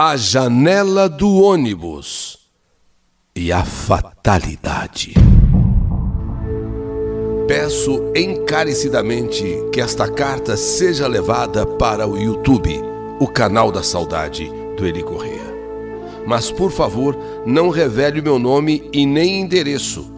[0.00, 2.38] A janela do ônibus
[3.34, 5.12] e a fatalidade.
[7.48, 12.80] Peço encarecidamente que esta carta seja levada para o YouTube,
[13.18, 15.52] o canal da saudade do Eli Correia.
[16.24, 20.08] Mas por favor, não revele o meu nome e nem endereço,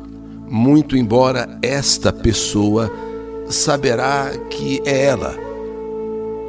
[0.47, 2.93] muito embora esta pessoa
[3.49, 5.35] saberá que é ela.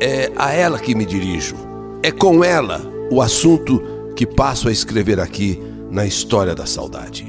[0.01, 1.55] É a ela que me dirijo.
[2.03, 3.83] É com ela o assunto
[4.15, 5.61] que passo a escrever aqui
[5.91, 7.27] na história da saudade.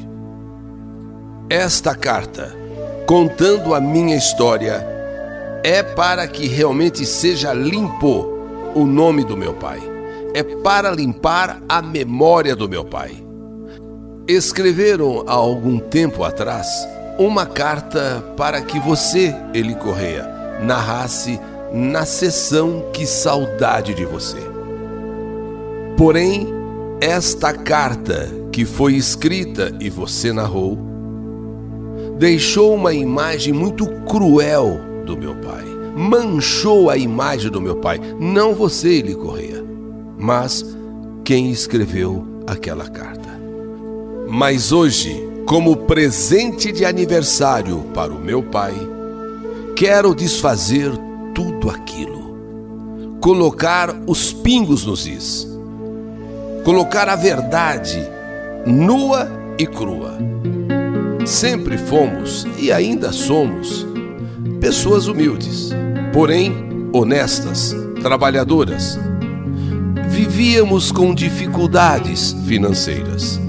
[1.50, 2.56] Esta carta,
[3.04, 4.86] contando a minha história,
[5.64, 8.28] é para que realmente seja limpo
[8.74, 9.80] o nome do meu pai.
[10.32, 13.22] É para limpar a memória do meu pai.
[14.26, 16.68] Escreveram há algum tempo atrás
[17.18, 20.26] uma carta para que você, Eli Correia,
[20.62, 21.40] narrasse
[21.72, 24.51] na sessão Que Saudade de Você.
[26.02, 26.48] Porém,
[27.00, 30.76] esta carta que foi escrita e você narrou
[32.18, 35.62] deixou uma imagem muito cruel do meu pai.
[35.96, 39.64] Manchou a imagem do meu pai, não você, Eli Correia,
[40.18, 40.66] mas
[41.24, 43.40] quem escreveu aquela carta.
[44.28, 48.74] Mas hoje, como presente de aniversário para o meu pai,
[49.76, 50.90] quero desfazer
[51.32, 52.36] tudo aquilo,
[53.20, 55.51] colocar os pingos nos is
[56.64, 58.08] colocar a verdade
[58.66, 60.18] nua e crua.
[61.24, 63.86] Sempre fomos e ainda somos
[64.60, 65.70] pessoas humildes,
[66.12, 68.98] porém honestas, trabalhadoras.
[70.08, 73.40] Vivíamos com dificuldades financeiras,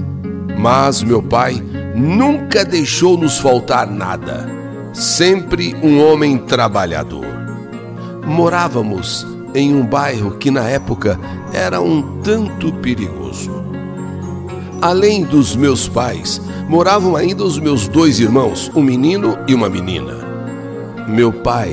[0.58, 1.62] mas meu pai
[1.94, 4.48] nunca deixou nos faltar nada.
[4.92, 7.26] Sempre um homem trabalhador.
[8.24, 11.18] Morávamos em um bairro que na época
[11.52, 13.52] era um tanto perigoso.
[14.82, 20.12] Além dos meus pais, moravam ainda os meus dois irmãos, um menino e uma menina.
[21.08, 21.72] Meu pai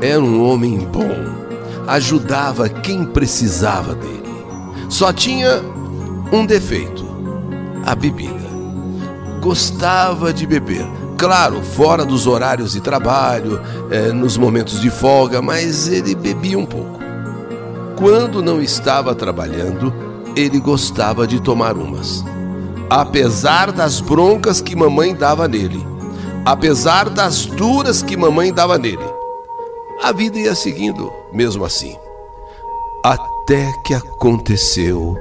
[0.00, 1.10] era um homem bom,
[1.88, 4.22] ajudava quem precisava dele.
[4.88, 5.62] Só tinha
[6.30, 7.04] um defeito:
[7.84, 8.42] a bebida.
[9.40, 10.86] Gostava de beber,
[11.18, 13.60] claro, fora dos horários de trabalho,
[13.90, 17.01] eh, nos momentos de folga, mas ele bebia um pouco.
[17.96, 19.92] Quando não estava trabalhando,
[20.36, 22.24] ele gostava de tomar umas.
[22.88, 25.84] Apesar das broncas que mamãe dava nele,
[26.44, 29.04] apesar das duras que mamãe dava nele,
[30.02, 31.96] a vida ia seguindo mesmo assim.
[33.04, 35.16] Até que aconteceu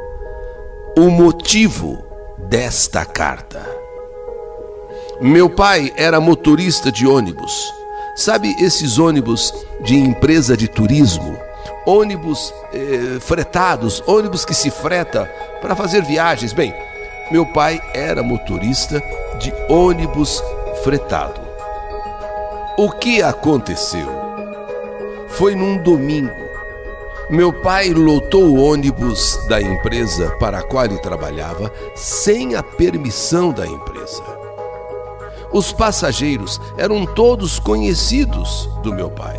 [0.97, 1.97] o motivo
[2.37, 3.65] desta carta.
[5.21, 7.71] Meu pai era motorista de ônibus.
[8.15, 9.53] Sabe esses ônibus
[9.83, 11.37] de empresa de turismo?
[11.85, 15.25] Ônibus eh, fretados, ônibus que se freta
[15.61, 16.53] para fazer viagens.
[16.53, 16.73] Bem,
[17.31, 19.01] meu pai era motorista
[19.39, 20.43] de ônibus
[20.83, 21.41] fretado.
[22.77, 24.07] O que aconteceu?
[25.29, 26.51] Foi num domingo.
[27.29, 33.51] Meu pai lotou o ônibus da empresa para a qual ele trabalhava sem a permissão
[33.51, 34.23] da empresa.
[35.53, 39.37] Os passageiros eram todos conhecidos do meu pai.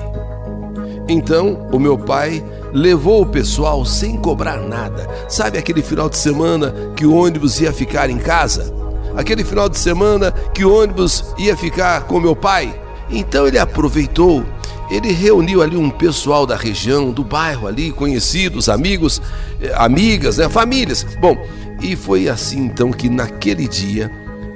[1.08, 2.42] Então, o meu pai
[2.72, 5.08] levou o pessoal sem cobrar nada.
[5.28, 8.72] Sabe aquele final de semana que o ônibus ia ficar em casa?
[9.16, 12.80] Aquele final de semana que o ônibus ia ficar com meu pai?
[13.10, 14.44] Então ele aproveitou,
[14.90, 19.20] ele reuniu ali um pessoal da região, do bairro ali, conhecidos, amigos,
[19.60, 21.04] eh, amigas, né, famílias.
[21.20, 21.36] Bom,
[21.82, 24.10] e foi assim então que naquele dia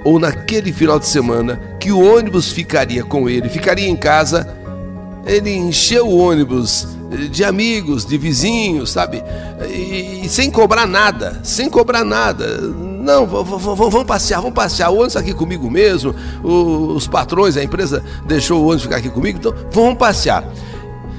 [0.04, 4.56] ou naquele final de semana que o ônibus ficaria com ele, ficaria em casa
[5.26, 6.86] ele encheu o ônibus
[7.30, 9.22] de amigos, de vizinhos, sabe?
[9.68, 12.46] E, e sem cobrar nada, sem cobrar nada.
[12.60, 14.90] Não, vamos passear, vamos passear.
[14.90, 16.14] O ônibus aqui comigo mesmo.
[16.42, 20.48] os patrões, a empresa deixou o ônibus ficar aqui comigo, então vamos passear.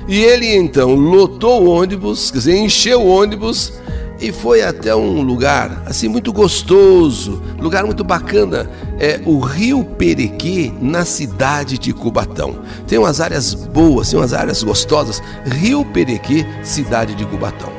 [0.08, 3.74] E ele então lotou o ônibus, quer dizer, encheu o ônibus
[4.20, 8.70] e foi até um lugar assim muito gostoso, lugar muito bacana,
[9.00, 12.60] é o Rio Perequê, na cidade de Cubatão.
[12.88, 15.22] Tem umas áreas boas, tem umas áreas gostosas.
[15.46, 17.70] Rio Perequê, cidade de Cubatão.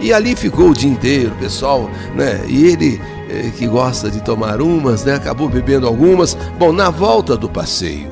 [0.00, 2.44] E ali ficou o dia inteiro, pessoal, né?
[2.46, 5.14] E ele eh, que gosta de tomar umas, né?
[5.14, 6.36] Acabou bebendo algumas.
[6.56, 8.08] Bom, na volta do passeio,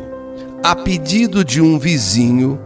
[0.64, 2.58] a pedido de um vizinho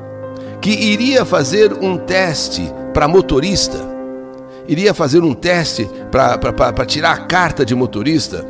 [0.62, 2.62] que iria fazer um teste
[2.94, 3.89] para motorista,
[4.68, 8.46] iria fazer um teste para tirar a carta de motorista.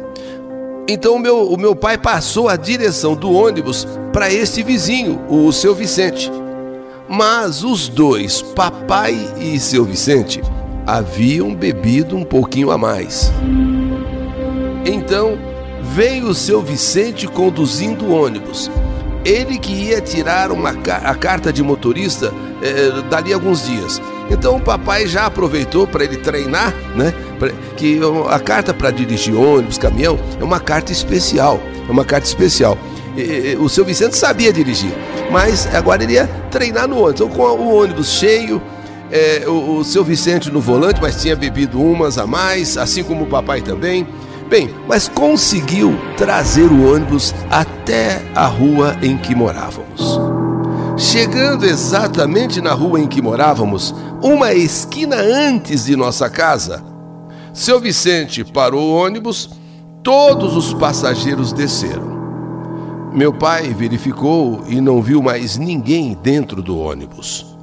[0.88, 5.52] Então o meu, o meu pai passou a direção do ônibus para esse vizinho, o
[5.52, 6.30] seu Vicente.
[7.08, 10.42] Mas os dois, papai e seu Vicente,
[10.86, 13.32] haviam bebido um pouquinho a mais.
[14.84, 15.38] Então
[15.94, 18.70] veio o seu Vicente conduzindo o ônibus.
[19.24, 22.32] Ele que ia tirar uma, a carta de motorista
[22.62, 24.00] eh, dali alguns dias.
[24.30, 27.12] Então o papai já aproveitou para ele treinar, né?
[27.76, 31.60] Que a carta para dirigir ônibus, caminhão, é uma carta especial.
[31.88, 32.78] É uma carta especial.
[33.16, 34.92] E, o seu Vicente sabia dirigir,
[35.30, 37.20] mas agora ele ia treinar no ônibus.
[37.20, 38.62] Então, com o ônibus cheio,
[39.10, 43.24] é, o, o seu Vicente no volante, mas tinha bebido umas a mais, assim como
[43.24, 44.06] o papai também.
[44.48, 50.29] Bem, mas conseguiu trazer o ônibus até a rua em que morávamos.
[51.00, 56.85] Chegando exatamente na rua em que morávamos, uma esquina antes de nossa casa,
[57.55, 59.49] seu Vicente parou o ônibus,
[60.02, 62.20] todos os passageiros desceram.
[63.14, 67.56] Meu pai verificou e não viu mais ninguém dentro do ônibus.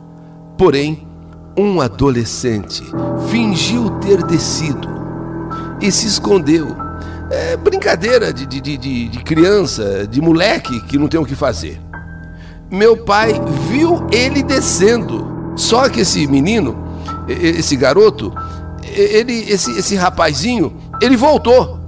[0.57, 1.07] Porém,
[1.56, 2.84] um adolescente
[3.30, 4.89] fingiu ter descido
[5.80, 6.75] e se escondeu.
[7.30, 11.87] É brincadeira de, de, de, de criança, de moleque que não tem o que fazer.
[12.69, 15.53] Meu pai viu ele descendo.
[15.55, 16.77] Só que esse menino,
[17.27, 18.33] esse garoto,
[18.83, 21.79] ele, esse, esse rapazinho, ele voltou.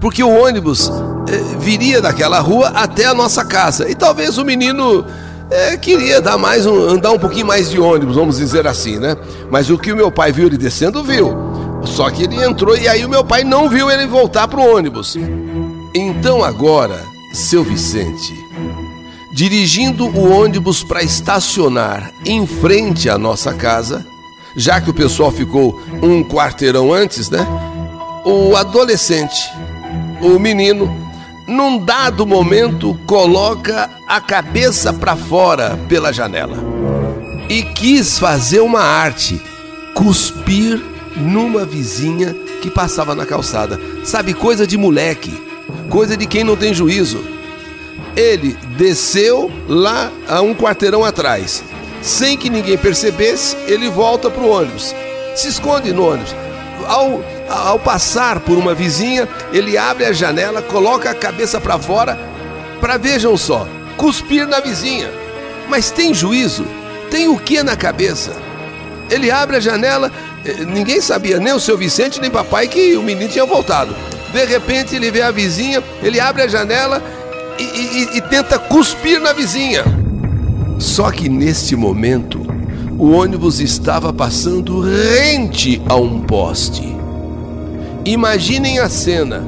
[0.00, 0.90] Porque o ônibus
[1.28, 3.90] é, viria daquela rua até a nossa casa.
[3.90, 5.04] E talvez o menino
[5.50, 9.16] é, queria dar mais um, andar um pouquinho mais de ônibus, vamos dizer assim, né?
[9.50, 11.34] Mas o que o meu pai viu ele descendo, viu.
[11.84, 14.76] Só que ele entrou e aí o meu pai não viu ele voltar para o
[14.76, 15.16] ônibus.
[15.94, 17.00] Então agora,
[17.32, 18.34] seu Vicente,
[19.36, 24.06] dirigindo o ônibus para estacionar em frente à nossa casa,
[24.56, 27.46] já que o pessoal ficou um quarteirão antes, né?
[28.24, 29.36] O adolescente,
[30.22, 30.90] o menino,
[31.46, 36.56] num dado momento, coloca a cabeça para fora pela janela
[37.50, 39.38] e quis fazer uma arte,
[39.94, 40.82] cuspir
[41.14, 42.32] numa vizinha
[42.62, 43.78] que passava na calçada.
[44.02, 45.30] Sabe, coisa de moleque,
[45.90, 47.35] coisa de quem não tem juízo.
[48.16, 51.62] Ele desceu lá a um quarteirão atrás.
[52.00, 54.94] Sem que ninguém percebesse, ele volta pro ônibus.
[55.34, 56.34] Se esconde no ônibus.
[56.88, 62.18] Ao ao passar por uma vizinha, ele abre a janela, coloca a cabeça para fora,
[62.80, 63.66] para vejam só,
[63.96, 65.10] cuspir na vizinha.
[65.68, 66.66] Mas tem juízo?
[67.10, 68.32] Tem o que na cabeça?
[69.08, 70.10] Ele abre a janela,
[70.44, 73.94] eh, ninguém sabia, nem o seu Vicente, nem papai, que o menino tinha voltado.
[74.32, 77.00] De repente ele vê a vizinha, ele abre a janela
[77.58, 79.84] e, e, e tenta cuspir na vizinha.
[80.78, 82.40] Só que neste momento,
[82.98, 86.96] o ônibus estava passando rente a um poste.
[88.04, 89.46] Imaginem a cena.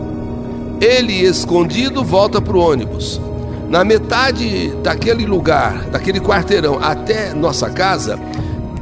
[0.81, 3.21] Ele escondido volta para o ônibus.
[3.69, 8.19] Na metade daquele lugar, daquele quarteirão até nossa casa,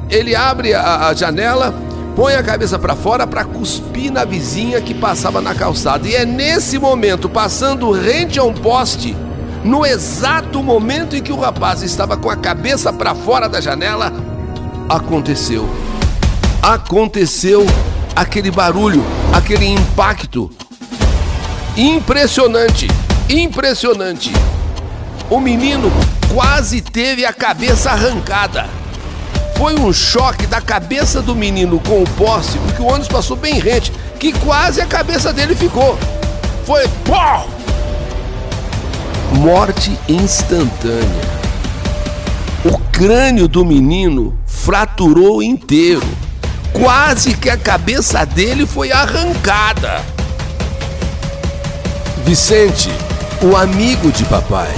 [0.08, 1.75] ele abre a, a janela,
[2.16, 6.08] põe a cabeça para fora para cuspir na vizinha que passava na calçada.
[6.08, 9.14] E é nesse momento, passando rente a um poste,
[9.62, 14.10] no exato momento em que o rapaz estava com a cabeça para fora da janela,
[14.88, 15.68] aconteceu.
[16.62, 17.66] Aconteceu
[18.16, 19.04] aquele barulho,
[19.34, 20.50] aquele impacto.
[21.76, 22.88] Impressionante,
[23.28, 24.32] impressionante.
[25.28, 25.92] O menino
[26.32, 28.86] quase teve a cabeça arrancada.
[29.56, 33.58] Foi um choque da cabeça do menino com o poste, porque o ônibus passou bem
[33.58, 35.99] rente, que quase a cabeça dele ficou.
[36.64, 37.47] Foi pô!
[39.38, 41.37] Morte instantânea.
[42.64, 46.07] O crânio do menino fraturou inteiro
[46.73, 50.04] quase que a cabeça dele foi arrancada.
[52.25, 52.90] Vicente,
[53.40, 54.75] o amigo de papai,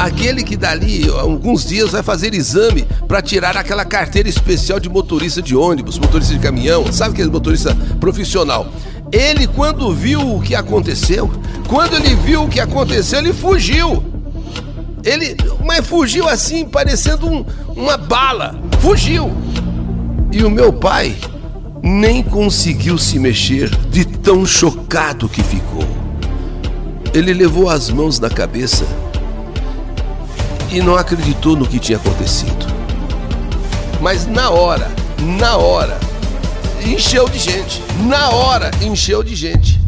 [0.00, 5.42] aquele que dali alguns dias vai fazer exame para tirar aquela carteira especial de motorista
[5.42, 8.66] de ônibus, motorista de caminhão, sabe que é motorista profissional.
[9.12, 11.30] Ele, quando viu o que aconteceu,
[11.68, 14.02] quando ele viu o que aconteceu, ele fugiu.
[15.04, 17.44] Ele, mas fugiu assim, parecendo um,
[17.76, 18.58] uma bala.
[18.80, 19.30] Fugiu.
[20.32, 21.14] E o meu pai
[21.82, 25.84] nem conseguiu se mexer de tão chocado que ficou.
[27.12, 28.86] Ele levou as mãos na cabeça
[30.70, 32.66] e não acreditou no que tinha acontecido.
[34.00, 35.98] Mas na hora, na hora,
[36.84, 37.82] encheu de gente.
[38.06, 39.80] Na hora, encheu de gente.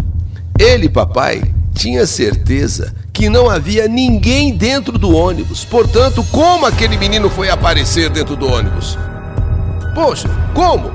[0.58, 1.42] Ele, papai,
[1.74, 5.64] tinha certeza que não havia ninguém dentro do ônibus.
[5.64, 8.98] Portanto, como aquele menino foi aparecer dentro do ônibus?
[9.94, 10.90] Poxa, como?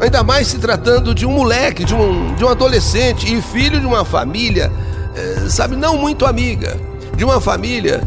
[0.00, 3.86] Ainda mais se tratando de um moleque, de um, de um adolescente e filho de
[3.86, 4.70] uma família,
[5.14, 6.76] é, sabe, não muito amiga.
[7.16, 8.00] De uma família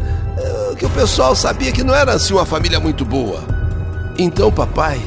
[0.82, 3.44] que o pessoal sabia que não era assim uma família muito boa.
[4.18, 5.00] Então, papai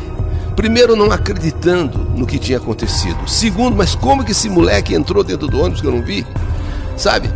[0.55, 3.27] Primeiro, não acreditando no que tinha acontecido.
[3.27, 6.25] Segundo, mas como que esse moleque entrou dentro do ônibus que eu não vi?
[6.96, 7.29] Sabe?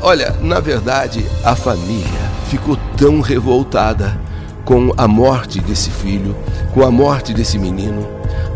[0.00, 4.18] Olha, na verdade, a família ficou tão revoltada
[4.64, 6.34] com a morte desse filho,
[6.72, 8.08] com a morte desse menino.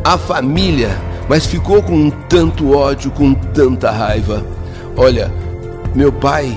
[0.02, 4.42] A família, mas ficou com tanto ódio, com tanta raiva.
[4.96, 5.30] Olha,
[5.94, 6.56] meu pai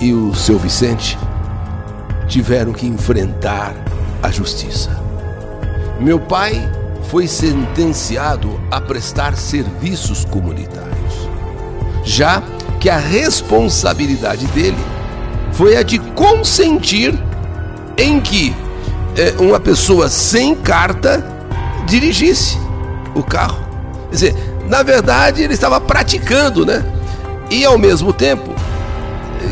[0.00, 1.18] e o seu Vicente
[2.28, 3.74] tiveram que enfrentar
[4.22, 4.90] a justiça.
[5.98, 6.70] Meu pai
[7.04, 11.28] foi sentenciado a prestar serviços comunitários,
[12.04, 12.42] já
[12.78, 14.78] que a responsabilidade dele
[15.52, 17.18] foi a de consentir
[17.96, 18.54] em que
[19.16, 21.24] é, uma pessoa sem carta
[21.86, 22.58] dirigisse
[23.14, 23.58] o carro.
[24.10, 24.34] Quer dizer,
[24.68, 26.84] na verdade ele estava praticando, né?
[27.50, 28.54] E ao mesmo tempo,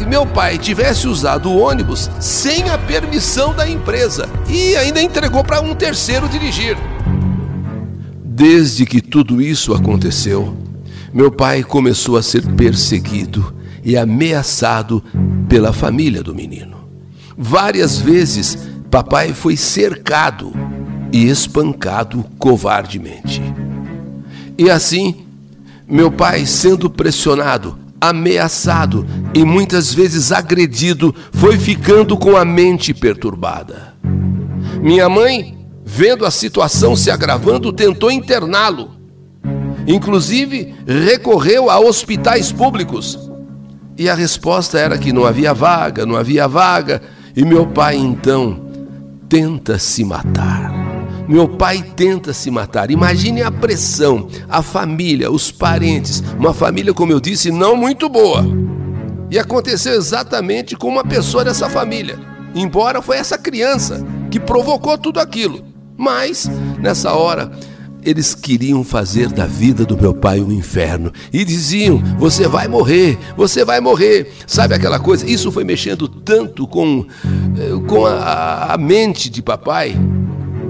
[0.08, 5.60] meu pai tivesse usado o ônibus sem a permissão da empresa e ainda entregou para
[5.60, 6.76] um terceiro dirigir.
[8.24, 10.56] Desde que tudo isso aconteceu,
[11.12, 15.02] meu pai começou a ser perseguido e ameaçado
[15.48, 16.76] pela família do menino.
[17.36, 18.58] Várias vezes,
[18.90, 20.52] papai foi cercado
[21.12, 23.42] e espancado covardemente.
[24.58, 25.26] E assim,
[25.88, 33.94] meu pai, sendo pressionado, ameaçado e muitas vezes agredido, foi ficando com a mente perturbada.
[34.80, 38.96] Minha mãe, vendo a situação se agravando, tentou interná-lo.
[39.86, 43.18] Inclusive, recorreu a hospitais públicos.
[43.98, 47.00] E a resposta era que não havia vaga, não havia vaga.
[47.34, 48.60] E meu pai então
[49.28, 50.85] tenta se matar.
[51.28, 52.90] Meu pai tenta se matar.
[52.90, 56.22] Imagine a pressão, a família, os parentes.
[56.38, 58.44] Uma família, como eu disse, não muito boa.
[59.30, 62.18] E aconteceu exatamente com uma pessoa dessa família.
[62.54, 65.64] Embora foi essa criança que provocou tudo aquilo.
[65.96, 67.50] Mas, nessa hora,
[68.04, 73.18] eles queriam fazer da vida do meu pai um inferno e diziam: Você vai morrer,
[73.36, 74.32] você vai morrer.
[74.46, 75.28] Sabe aquela coisa?
[75.28, 77.04] Isso foi mexendo tanto com,
[77.58, 79.96] eh, com a, a mente de papai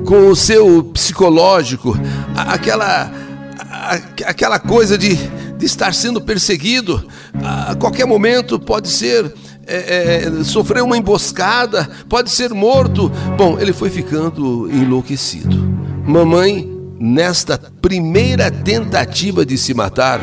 [0.07, 1.99] com o seu psicológico,
[2.37, 3.11] aquela,
[4.25, 7.07] aquela coisa de, de estar sendo perseguido,
[7.43, 9.35] a qualquer momento pode ser
[9.67, 13.11] é, é, sofrer uma emboscada, pode ser morto.
[13.37, 15.57] Bom, ele foi ficando enlouquecido.
[16.07, 20.21] Mamãe, nesta primeira tentativa de se matar,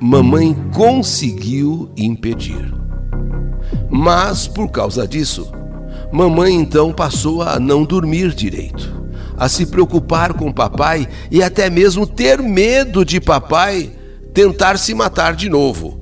[0.00, 2.72] mamãe conseguiu impedir.
[3.90, 5.50] Mas por causa disso,
[6.12, 9.03] mamãe então passou a não dormir direito
[9.36, 13.92] a se preocupar com papai e até mesmo ter medo de papai
[14.32, 16.00] tentar se matar de novo.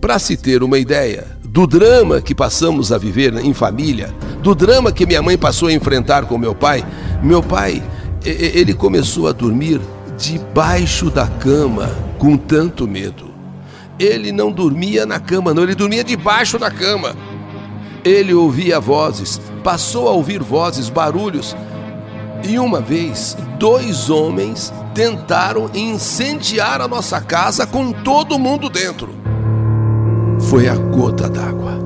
[0.00, 4.92] Para se ter uma ideia do drama que passamos a viver em família, do drama
[4.92, 6.84] que minha mãe passou a enfrentar com meu pai,
[7.22, 7.82] meu pai,
[8.24, 9.80] ele começou a dormir
[10.16, 13.28] debaixo da cama com tanto medo.
[13.98, 17.16] Ele não dormia na cama, não, ele dormia debaixo da cama.
[18.04, 21.56] Ele ouvia vozes, passou a ouvir vozes, barulhos,
[22.42, 29.10] e uma vez, dois homens tentaram incendiar a nossa casa com todo mundo dentro.
[30.40, 31.78] Foi a gota d'água.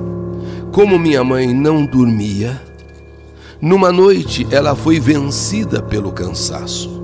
[0.72, 2.60] Como minha mãe não dormia,
[3.60, 7.02] numa noite ela foi vencida pelo cansaço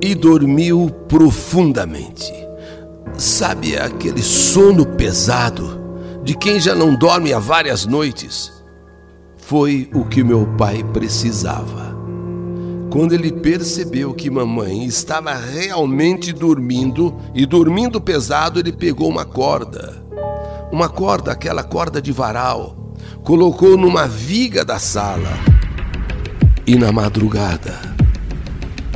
[0.00, 2.32] e dormiu profundamente.
[3.16, 5.80] Sabe aquele sono pesado
[6.22, 8.52] de quem já não dorme há várias noites?
[9.36, 11.97] Foi o que meu pai precisava.
[12.90, 20.02] Quando ele percebeu que mamãe estava realmente dormindo e dormindo pesado, ele pegou uma corda,
[20.72, 25.38] uma corda, aquela corda de varal, colocou numa viga da sala
[26.66, 27.78] e na madrugada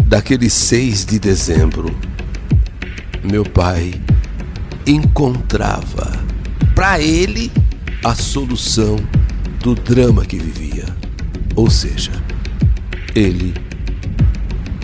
[0.06, 1.94] daquele 6 de dezembro,
[3.22, 3.94] meu pai
[4.86, 6.22] encontrava
[6.74, 7.52] para ele
[8.04, 8.96] a solução
[9.60, 10.84] do drama que vivia.
[11.54, 12.12] Ou seja,
[13.14, 13.54] ele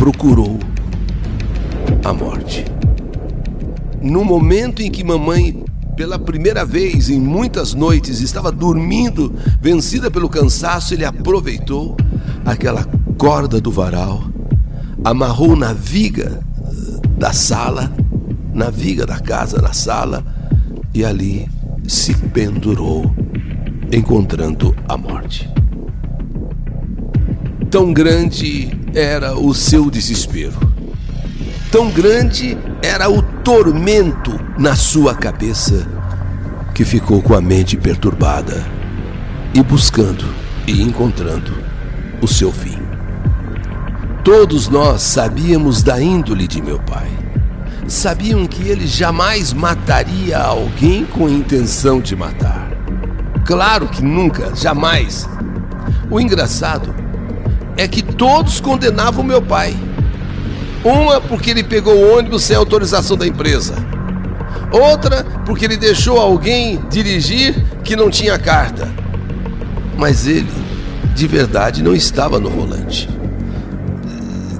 [0.08, 0.58] procurou
[2.02, 2.64] a morte.
[4.00, 5.62] No momento em que mamãe,
[5.96, 11.94] pela primeira vez em muitas noites, estava dormindo, vencida pelo cansaço, ele aproveitou
[12.46, 12.84] aquela
[13.18, 14.24] corda do varal,
[15.04, 16.40] amarrou na viga
[17.18, 17.92] da sala,
[18.54, 20.24] na viga da casa, na sala,
[20.94, 21.46] e ali
[21.86, 23.14] se pendurou,
[23.92, 25.50] encontrando a morte.
[27.70, 30.58] Tão grande era o seu desespero.
[31.70, 35.86] Tão grande era o tormento na sua cabeça
[36.74, 38.66] que ficou com a mente perturbada
[39.54, 40.24] e buscando
[40.66, 41.52] e encontrando
[42.20, 42.76] o seu fim.
[44.24, 47.08] Todos nós sabíamos da índole de meu pai.
[47.86, 52.68] Sabiam que ele jamais mataria alguém com intenção de matar.
[53.46, 55.28] Claro que nunca, jamais.
[56.10, 57.07] O engraçado
[57.78, 59.74] é que todos condenavam meu pai.
[60.84, 63.76] Uma porque ele pegou o ônibus sem autorização da empresa.
[64.72, 67.54] Outra porque ele deixou alguém dirigir
[67.84, 68.92] que não tinha carta.
[69.96, 70.50] Mas ele,
[71.14, 73.08] de verdade, não estava no volante.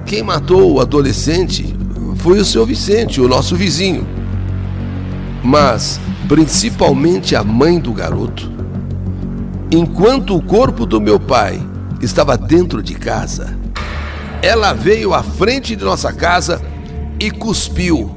[0.06, 1.76] Quem matou o adolescente
[2.18, 4.06] foi o seu Vicente, o nosso vizinho.
[5.42, 8.50] Mas, principalmente a mãe do garoto,
[9.70, 11.60] enquanto o corpo do meu pai
[12.00, 13.56] estava dentro de casa,
[14.42, 16.60] ela veio à frente de nossa casa
[17.18, 18.14] e cuspiu.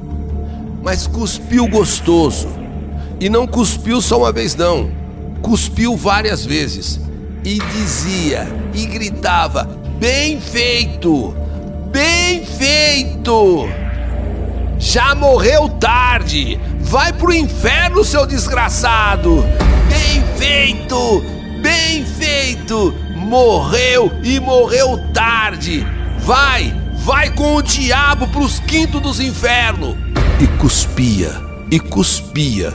[0.82, 2.48] Mas cuspiu gostoso.
[3.20, 4.90] E não cuspiu só uma vez, não.
[5.40, 7.00] Cuspiu várias vezes.
[7.44, 9.64] E dizia e gritava:
[9.98, 11.34] Bem feito!
[11.90, 13.68] Bem feito!
[14.78, 16.58] Já morreu tarde!
[16.80, 19.44] Vai pro inferno, seu desgraçado!
[19.88, 21.22] Bem feito!
[21.60, 22.94] Bem feito!
[23.32, 25.86] Morreu e morreu tarde!
[26.18, 26.70] Vai!
[26.96, 29.96] Vai com o diabo pros quintos dos infernos!
[30.38, 32.74] E cuspia, e cuspia,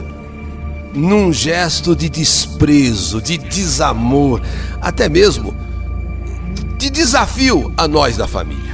[0.92, 4.42] num gesto de desprezo, de desamor,
[4.80, 5.56] até mesmo
[6.76, 8.68] de desafio a nós da família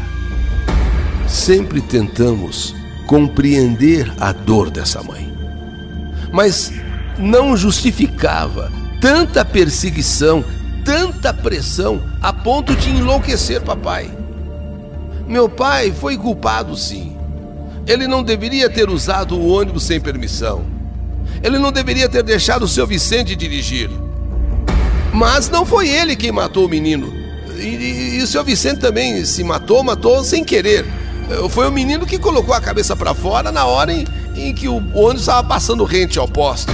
[1.29, 2.75] sempre tentamos
[3.07, 5.31] compreender a dor dessa mãe.
[6.33, 6.73] Mas
[7.19, 8.73] não justificava
[9.03, 10.43] tanta perseguição,
[10.85, 14.11] tanta pressão a ponto de enlouquecer papai.
[15.27, 17.17] Meu pai foi culpado, sim.
[17.87, 20.65] Ele não deveria ter usado o ônibus sem permissão.
[21.43, 23.91] Ele não deveria ter deixado o seu Vicente dirigir.
[25.13, 27.13] Mas não foi ele quem matou o menino.
[27.57, 30.85] E, e, e o seu Vicente também se matou, matou sem querer.
[31.51, 34.77] Foi o menino que colocou a cabeça para fora na hora em, em que o
[34.95, 36.71] ônibus estava passando rente ao poste.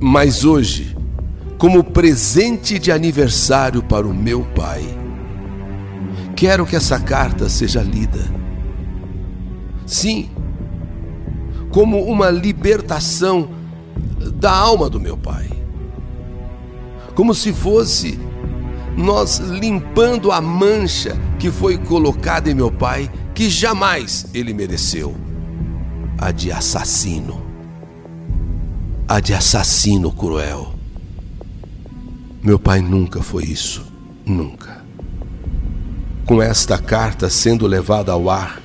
[0.00, 0.87] Mas hoje,
[1.58, 4.84] como presente de aniversário para o meu pai,
[6.36, 8.24] quero que essa carta seja lida.
[9.84, 10.30] Sim,
[11.70, 13.50] como uma libertação
[14.34, 15.48] da alma do meu pai.
[17.14, 18.18] Como se fosse
[18.96, 25.14] nós limpando a mancha que foi colocada em meu pai, que jamais ele mereceu
[26.18, 27.42] a de assassino.
[29.08, 30.77] A de assassino cruel.
[32.42, 33.84] Meu pai nunca foi isso,
[34.24, 34.84] nunca.
[36.24, 38.62] Com esta carta sendo levada ao ar,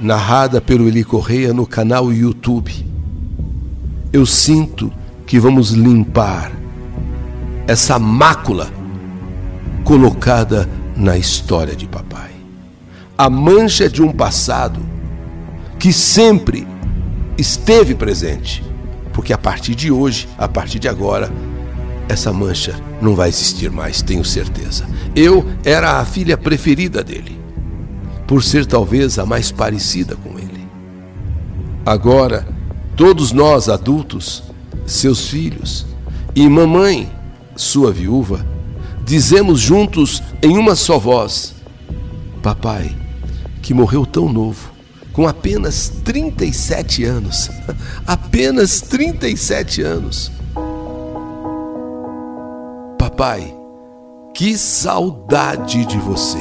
[0.00, 2.84] narrada pelo Eli Correia no canal YouTube,
[4.12, 4.92] eu sinto
[5.24, 6.50] que vamos limpar
[7.68, 8.72] essa mácula
[9.84, 12.30] colocada na história de papai.
[13.16, 14.80] A mancha de um passado
[15.78, 16.66] que sempre
[17.38, 18.64] esteve presente,
[19.12, 21.30] porque a partir de hoje, a partir de agora,
[22.08, 24.86] essa mancha não vai existir mais, tenho certeza.
[25.14, 27.38] Eu era a filha preferida dele,
[28.26, 30.66] por ser talvez a mais parecida com ele.
[31.84, 32.46] Agora,
[32.96, 34.42] todos nós adultos,
[34.86, 35.86] seus filhos,
[36.34, 37.10] e mamãe
[37.56, 38.44] sua viúva,
[39.04, 41.54] dizemos juntos em uma só voz:
[42.42, 42.94] Papai,
[43.62, 44.72] que morreu tão novo,
[45.12, 47.50] com apenas 37 anos,
[48.06, 50.35] apenas 37 anos.
[53.16, 53.56] Papai,
[54.34, 56.36] que saudade de você.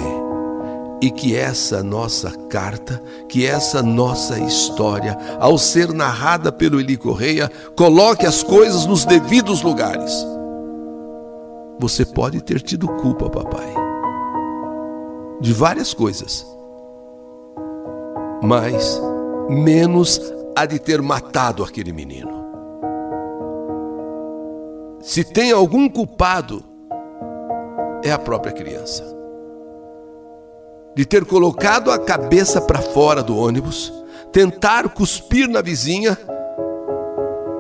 [1.02, 7.50] E que essa nossa carta, que essa nossa história, ao ser narrada pelo Eli Correia,
[7.78, 10.12] coloque as coisas nos devidos lugares.
[11.80, 13.74] Você pode ter tido culpa, papai,
[15.40, 16.46] de várias coisas,
[18.44, 19.02] mas
[19.50, 20.20] menos
[20.58, 22.45] a de ter matado aquele menino.
[25.06, 26.63] Se tem algum culpado,
[28.04, 29.06] é a própria criança.
[30.96, 33.94] De ter colocado a cabeça para fora do ônibus,
[34.32, 36.18] tentar cuspir na vizinha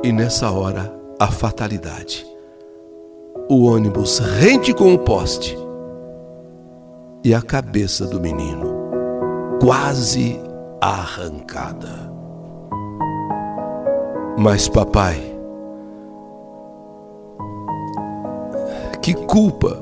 [0.03, 2.25] e nessa hora a fatalidade
[3.47, 5.55] o ônibus rente com o poste
[7.23, 8.73] e a cabeça do menino
[9.61, 10.41] quase
[10.81, 12.11] arrancada.
[14.35, 15.34] Mas, papai,
[19.05, 19.79] que culpa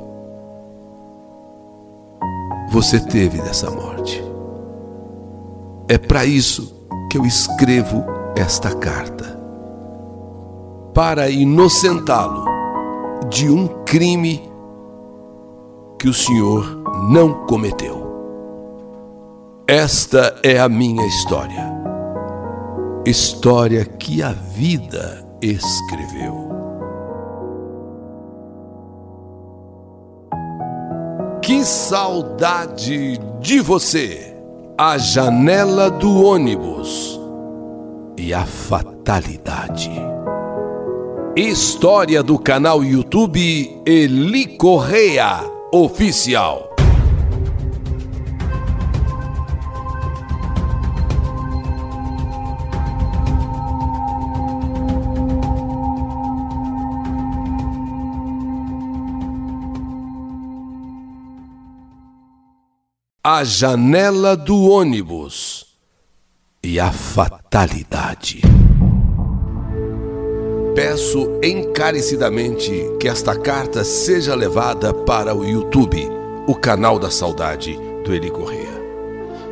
[2.69, 4.21] você teve dessa morte?
[5.87, 8.03] É para isso que eu escrevo
[8.35, 9.39] esta carta
[10.93, 12.43] para inocentá-lo
[13.29, 14.43] de um crime
[15.97, 18.03] que o Senhor não cometeu.
[19.65, 21.71] Esta é a minha história.
[23.05, 26.52] História que a vida escreveu.
[31.43, 34.33] Que saudade de você!
[34.77, 37.19] A janela do ônibus
[38.17, 39.91] e a fatalidade.
[41.35, 45.41] História do canal YouTube Eli Correia
[45.73, 46.72] Oficial.
[63.25, 65.65] A janela do ônibus
[66.61, 68.41] e a fatalidade.
[70.75, 76.05] Peço encarecidamente que esta carta seja levada para o YouTube,
[76.49, 78.83] o canal da saudade do Eli Correia.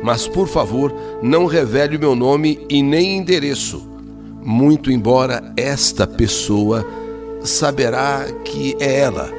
[0.02, 3.88] Mas por favor, não revele o meu nome e nem endereço,
[4.42, 6.86] muito embora esta pessoa
[7.42, 9.30] saberá que é ela.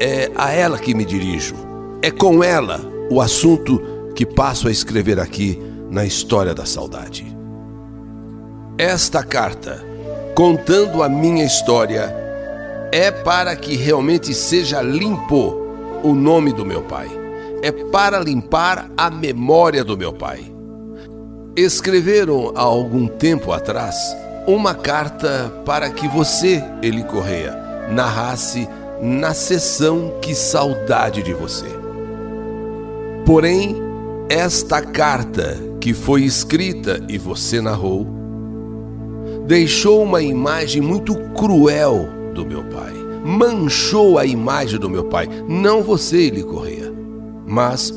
[0.00, 1.56] É a ela que me dirijo.
[2.00, 3.80] É com ela o assunto
[4.14, 7.26] que passo a escrever aqui na história da saudade.
[8.76, 9.84] Esta carta,
[10.34, 12.14] contando a minha história,
[12.92, 15.56] é para que realmente seja limpo
[16.02, 17.08] o nome do meu pai.
[17.62, 20.52] É para limpar a memória do meu pai.
[21.56, 23.96] Escreveram há algum tempo atrás
[24.46, 27.54] uma carta para que você, Eli Correia,
[27.90, 28.68] narrasse
[29.02, 31.77] na sessão Que Saudade de Você.
[33.28, 33.76] Porém,
[34.30, 38.06] esta carta que foi escrita e você narrou
[39.46, 42.94] deixou uma imagem muito cruel do meu pai.
[43.22, 45.28] Manchou a imagem do meu pai.
[45.46, 46.90] Não você, Eli Correia,
[47.46, 47.92] mas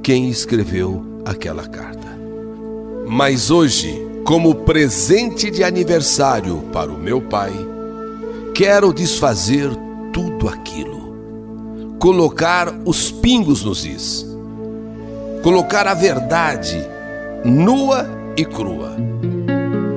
[0.00, 2.16] quem escreveu aquela carta.
[3.04, 7.50] Mas hoje, como presente de aniversário para o meu pai,
[8.54, 9.72] quero desfazer
[10.12, 11.16] tudo aquilo.
[11.98, 14.27] Colocar os pingos nos is
[15.42, 16.86] colocar a verdade
[17.44, 18.96] nua e crua.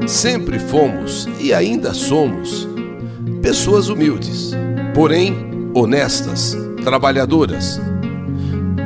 [0.07, 2.67] Sempre fomos e ainda somos
[3.41, 4.51] pessoas humildes,
[4.93, 5.35] porém
[5.73, 7.79] honestas, trabalhadoras.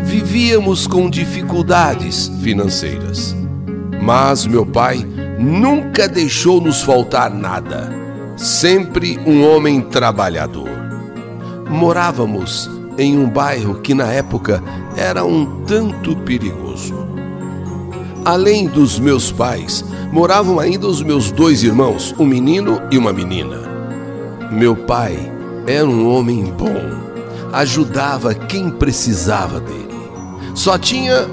[0.04, 3.36] Vivíamos com dificuldades financeiras,
[4.02, 5.06] mas meu pai
[5.40, 7.92] nunca deixou nos faltar nada.
[8.38, 10.70] Sempre um homem trabalhador.
[11.70, 14.64] Morávamos em um bairro que na época
[14.96, 16.94] era um tanto perigoso.
[18.24, 23.58] Além dos meus pais, moravam ainda os meus dois irmãos, um menino e uma menina.
[24.52, 25.32] Meu pai
[25.68, 26.82] era um homem bom,
[27.54, 29.86] ajudava quem precisava dele.
[30.56, 31.28] Só tinha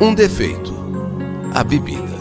[0.00, 0.74] um defeito:
[1.54, 2.18] a bebida.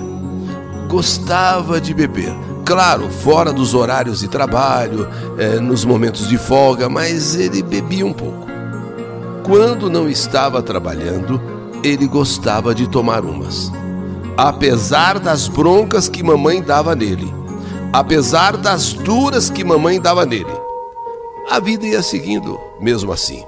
[0.87, 5.05] Gostava de beber, claro, fora dos horários de trabalho,
[5.37, 8.46] eh, nos momentos de folga, mas ele bebia um pouco.
[9.47, 11.41] Quando não estava trabalhando,
[11.81, 13.71] ele gostava de tomar umas.
[14.35, 17.33] Apesar das broncas que mamãe dava nele,
[17.93, 20.51] apesar das duras que mamãe dava nele,
[21.49, 23.41] a vida ia seguindo mesmo assim.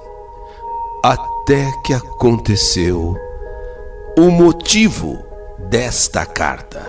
[1.03, 3.13] Até que aconteceu
[4.17, 5.19] o motivo
[5.69, 6.81] desta carta.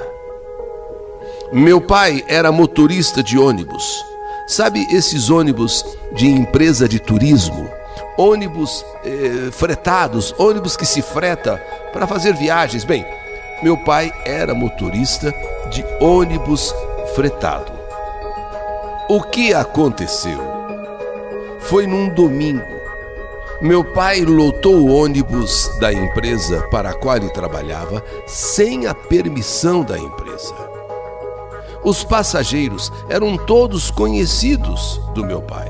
[1.53, 4.05] Meu pai era motorista de ônibus.
[4.46, 7.80] Sabe esses ônibus de empresa de turismo?
[8.18, 11.57] Ônibus eh, fretados, ônibus que se freta
[11.92, 12.85] para fazer viagens.
[12.85, 13.05] Bem,
[13.62, 15.35] meu pai era motorista
[15.70, 16.75] de ônibus
[17.14, 17.73] fretado.
[19.09, 20.38] O que aconteceu?
[21.61, 22.81] Foi num domingo.
[23.61, 29.83] Meu pai lotou o ônibus da empresa para a qual ele trabalhava sem a permissão
[29.83, 30.55] da empresa.
[31.83, 35.68] Os passageiros eram todos conhecidos do meu pai.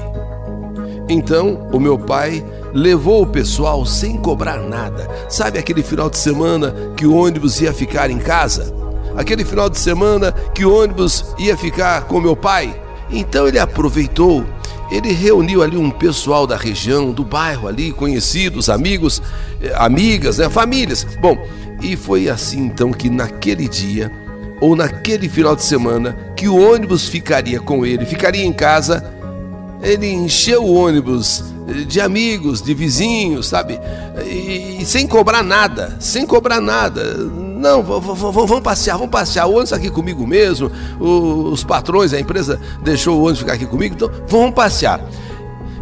[1.10, 5.08] Então, o meu pai levou o pessoal sem cobrar nada.
[5.28, 8.72] Sabe aquele final de semana que o ônibus ia ficar em casa?
[9.16, 12.80] Aquele final de semana que o ônibus ia ficar com meu pai?
[13.10, 14.46] Então ele aproveitou,
[14.88, 19.20] ele reuniu ali um pessoal da região, do bairro ali, conhecidos, amigos,
[19.60, 21.04] eh, amigas, né, famílias.
[21.20, 21.36] Bom,
[21.82, 24.12] e foi assim então que naquele dia,
[24.60, 29.18] ou naquele final de semana, que o ônibus ficaria com ele, ficaria em casa
[29.82, 31.44] ele encheu o ônibus
[31.86, 33.80] de amigos, de vizinhos, sabe?
[34.24, 37.02] E, e sem cobrar nada, sem cobrar nada.
[37.14, 39.46] Não, vamos passear, vamos passear.
[39.46, 40.70] O ônibus aqui comigo mesmo.
[40.98, 45.00] Os patrões, a empresa deixou o ônibus ficar aqui comigo, então vamos passear.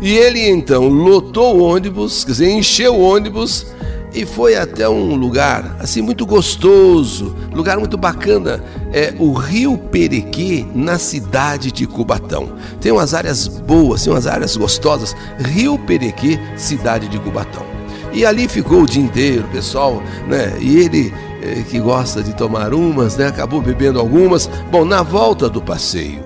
[0.01, 3.67] E ele então lotou o ônibus, quer dizer, encheu o ônibus
[4.15, 10.67] e foi até um lugar assim muito gostoso, lugar muito bacana, é o Rio Perequê,
[10.75, 12.53] na cidade de Cubatão.
[12.81, 15.15] Tem umas áreas boas, tem umas áreas gostosas.
[15.39, 17.67] Rio Perequê, cidade de Cubatão.
[18.13, 20.57] E ali ficou o dia inteiro, pessoal, né?
[20.61, 23.27] E ele é, que gosta de tomar umas, né?
[23.27, 24.49] Acabou bebendo algumas.
[24.71, 26.25] Bom, na volta do passeio,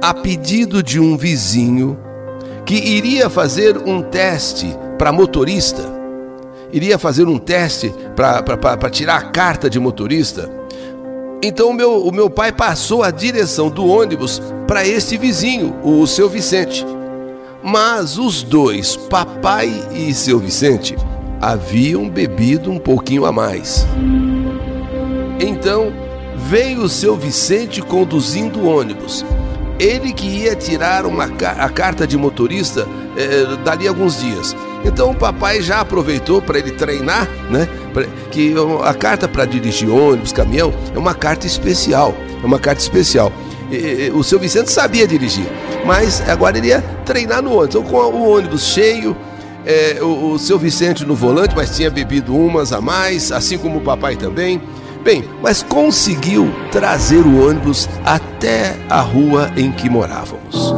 [0.00, 1.98] a pedido de um vizinho
[2.66, 5.82] que iria fazer um teste para motorista,
[6.72, 10.50] iria fazer um teste para tirar a carta de motorista.
[11.44, 16.06] Então o meu, o meu pai passou a direção do ônibus para esse vizinho, o
[16.06, 16.86] seu Vicente.
[17.60, 20.96] Mas os dois, papai e seu Vicente,
[21.40, 23.84] haviam bebido um pouquinho a mais.
[25.40, 25.92] Então
[26.48, 29.24] veio o seu Vicente conduzindo o ônibus.
[29.80, 34.54] Ele que ia tirar uma, a carta de motorista eh, dali alguns dias.
[34.84, 37.68] Então o papai já aproveitou para ele treinar, né?
[38.30, 42.14] Que a carta para dirigir ônibus, caminhão, é uma carta especial.
[42.42, 43.32] É uma carta especial.
[43.70, 45.46] E, o seu Vicente sabia dirigir,
[45.86, 47.76] mas agora ele ia treinar no ônibus.
[47.76, 49.16] Então, com o ônibus cheio,
[49.64, 53.78] é, o, o seu Vicente no volante, mas tinha bebido umas a mais, assim como
[53.78, 54.60] o papai também.
[55.02, 60.72] Bem, mas conseguiu trazer o ônibus até a rua em que morávamos.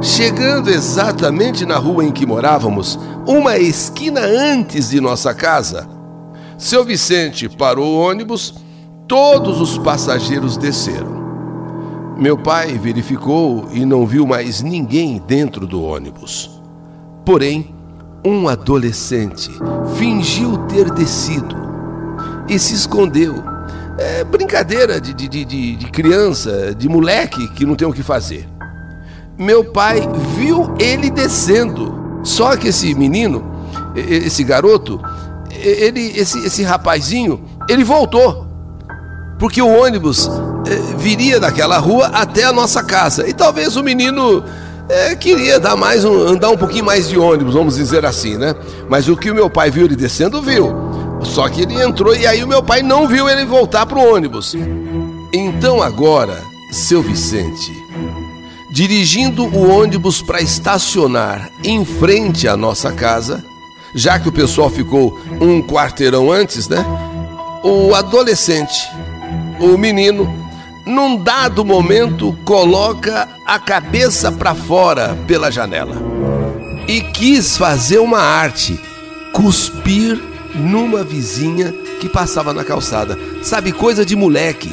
[0.00, 5.88] Chegando exatamente na rua em que morávamos, uma esquina antes de nossa casa,
[6.58, 8.54] seu Vicente parou o ônibus,
[9.06, 11.22] todos os passageiros desceram.
[12.16, 16.62] Meu pai verificou e não viu mais ninguém dentro do ônibus.
[17.24, 17.74] Porém,
[18.24, 19.50] um adolescente
[19.96, 21.56] fingiu ter descido
[22.48, 23.34] e se escondeu.
[23.98, 28.48] É brincadeira de, de, de, de criança, de moleque que não tem o que fazer
[29.38, 30.00] meu pai
[30.36, 32.01] viu ele descendo.
[32.22, 33.44] Só que esse menino,
[33.94, 35.00] esse garoto,
[35.50, 38.46] ele, esse, esse rapazinho, ele voltou.
[39.38, 40.30] Porque o ônibus
[40.66, 43.28] eh, viria daquela rua até a nossa casa.
[43.28, 44.44] E talvez o menino
[44.88, 48.54] é, queria dar mais um, andar um pouquinho mais de ônibus, vamos dizer assim, né?
[48.88, 50.70] Mas o que o meu pai viu ele descendo, viu.
[51.22, 54.14] Só que ele entrou e aí o meu pai não viu ele voltar para o
[54.14, 54.54] ônibus.
[55.32, 56.36] Então agora,
[56.70, 57.72] seu Vicente,
[58.72, 63.44] dirigindo o ônibus para estacionar em frente à nossa casa,
[63.94, 66.82] já que o pessoal ficou um quarteirão antes, né?
[67.62, 68.88] O adolescente,
[69.60, 70.26] o menino,
[70.86, 75.94] num dado momento coloca a cabeça para fora pela janela
[76.88, 78.80] e quis fazer uma arte,
[79.34, 80.18] cuspir
[80.54, 83.18] numa vizinha que passava na calçada.
[83.42, 84.70] Sabe, coisa de moleque,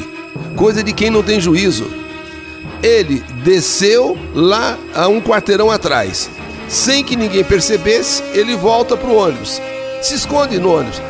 [0.56, 1.99] coisa de quem não tem juízo.
[2.82, 6.30] Ele desceu lá a um quarteirão atrás.
[6.68, 9.60] Sem que ninguém percebesse, ele volta para o ônibus.
[10.00, 11.00] Se esconde no ônibus.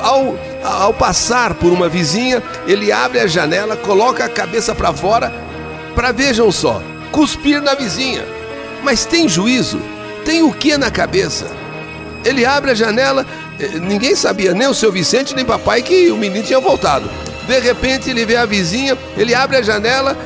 [0.00, 5.48] Ao, ao passar por uma vizinha, ele abre a janela, coloca a cabeça para fora
[5.98, 8.24] para, vejam só, cuspir na vizinha.
[8.84, 9.80] Mas tem juízo?
[10.24, 11.50] Tem o que na cabeça?
[12.24, 13.26] Ele abre a janela,
[13.58, 17.10] eh, ninguém sabia, nem o seu Vicente, nem papai, que o menino tinha voltado.
[17.48, 20.16] De repente ele vê a vizinha, ele abre a janela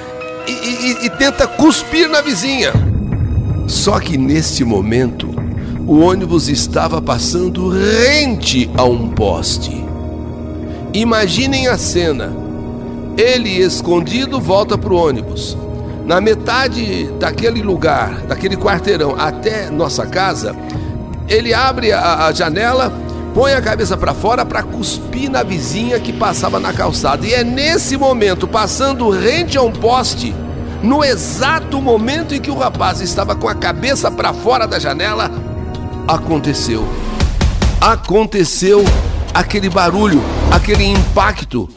[0.47, 2.73] e, e, e tenta cuspir na vizinha.
[3.67, 5.29] Só que neste momento,
[5.87, 9.85] o ônibus estava passando rente a um poste.
[10.93, 12.33] Imaginem a cena.
[13.17, 15.57] Ele, escondido, volta para o ônibus.
[16.05, 20.55] Na metade daquele lugar, daquele quarteirão até nossa casa,
[21.29, 22.93] ele abre a, a janela
[23.35, 27.27] põe a cabeça para fora para cuspir na vizinha que passava na calçada.
[27.27, 30.35] E é nesse momento, passando rente a um poste,
[30.83, 35.31] no exato momento em que o rapaz estava com a cabeça para fora da janela,
[36.07, 36.87] aconteceu.
[37.81, 38.85] Aconteceu
[39.33, 41.69] aquele barulho, aquele impacto.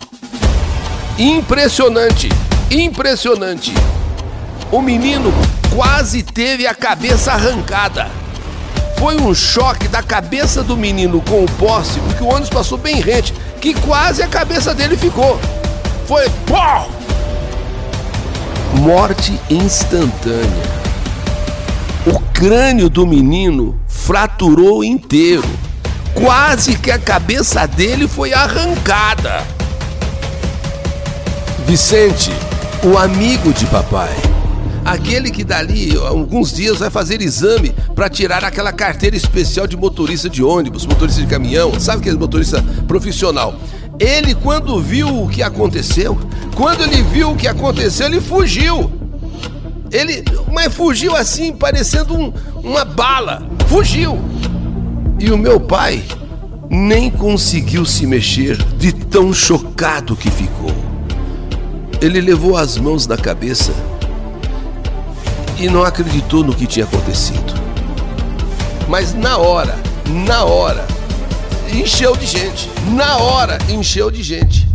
[1.18, 2.30] Impressionante,
[2.70, 3.74] impressionante.
[4.72, 5.32] O menino
[5.74, 8.25] quase teve a cabeça arrancada.
[8.98, 13.02] Foi um choque da cabeça do menino com o poste, porque o ônibus passou bem
[13.02, 15.40] rente, que quase a cabeça dele ficou.
[16.08, 16.88] Foi pó!
[18.80, 20.76] Morte instantânea.
[22.06, 25.50] O crânio do menino fraturou inteiro.
[26.14, 29.44] Quase que a cabeça dele foi arrancada.
[31.66, 32.32] Vicente,
[32.84, 34.35] o amigo de papai
[34.86, 40.30] aquele que dali alguns dias vai fazer exame para tirar aquela carteira especial de motorista
[40.30, 43.56] de ônibus, motorista de caminhão, sabe que é motorista profissional.
[44.00, 46.18] Ele, quando viu o que aconteceu,
[46.54, 48.92] quando ele viu o que aconteceu, ele fugiu.
[49.92, 52.32] Ele, mas fugiu assim, parecendo um,
[52.64, 53.42] uma bala.
[53.68, 54.20] Fugiu.
[55.20, 56.04] E o meu pai
[56.70, 60.74] nem conseguiu se mexer de tão chocado que ficou.
[62.02, 63.72] Ele levou as mãos na cabeça
[65.58, 67.54] e não acreditou no que tinha acontecido.
[68.88, 70.86] Mas na hora, na hora,
[71.72, 72.70] encheu de gente.
[72.94, 74.68] Na hora, encheu de gente.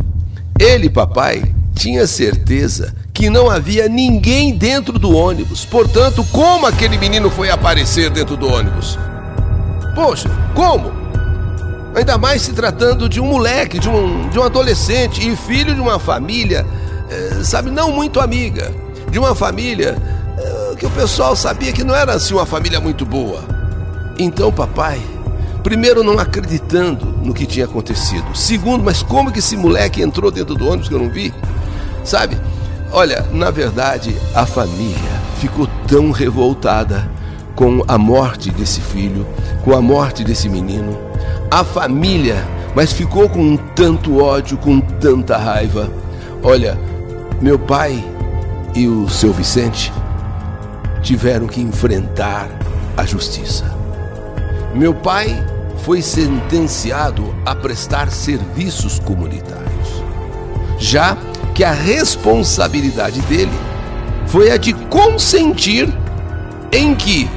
[0.59, 1.43] Ele, papai,
[1.75, 5.65] tinha certeza que não havia ninguém dentro do ônibus.
[5.65, 8.99] Portanto, como aquele menino foi aparecer dentro do ônibus?
[9.95, 10.93] Poxa, como?
[11.95, 15.81] Ainda mais se tratando de um moleque, de um, de um adolescente e filho de
[15.81, 16.65] uma família,
[17.11, 18.73] eh, sabe, não muito amiga.
[19.11, 19.97] De uma família
[20.81, 23.45] que o pessoal sabia que não era assim uma família muito boa.
[24.19, 24.99] Então, papai,
[25.63, 28.35] primeiro não acreditando no que tinha acontecido.
[28.35, 31.35] Segundo, mas como que esse moleque entrou dentro do ônibus que eu não vi?
[32.03, 32.39] Sabe?
[32.93, 37.07] Olha, na verdade, a família ficou tão revoltada
[37.55, 39.27] com a morte desse filho,
[39.63, 40.99] com a morte desse menino.
[41.51, 42.43] A família,
[42.75, 45.91] mas ficou com tanto ódio, com tanta raiva.
[46.43, 46.79] Olha,
[47.39, 48.03] meu pai
[48.75, 49.93] e o seu Vicente
[51.03, 52.49] tiveram que enfrentar
[52.97, 53.65] a justiça.
[54.75, 55.45] Meu pai
[55.85, 60.05] foi sentenciado a prestar serviços comunitários.
[60.79, 61.17] Já
[61.55, 63.53] que a responsabilidade dele
[64.27, 65.93] foi a de consentir
[66.71, 67.29] em que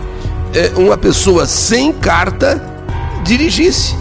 [0.54, 2.62] é, uma pessoa sem carta
[3.24, 3.96] dirigisse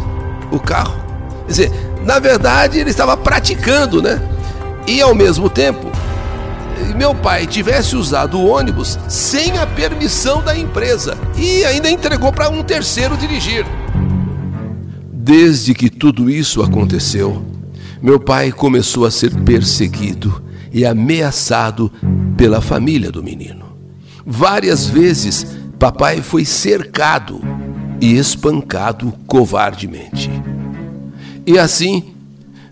[0.50, 1.00] o carro.
[1.46, 1.72] Quer dizer,
[2.04, 4.20] na verdade ele estava praticando, né?
[4.86, 5.90] E ao mesmo tempo,
[6.96, 12.48] meu pai tivesse usado o ônibus sem a permissão da empresa e ainda entregou para
[12.48, 13.64] um terceiro dirigir.
[15.12, 17.44] Desde que tudo isso aconteceu,
[18.02, 20.42] meu pai começou a ser perseguido
[20.72, 21.92] e ameaçado
[22.36, 23.66] pela família do menino.
[24.26, 25.46] Várias vezes,
[25.78, 27.40] papai foi cercado
[28.00, 30.30] e espancado covardemente.
[31.46, 32.14] E assim,